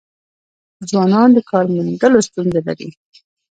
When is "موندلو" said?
1.73-2.19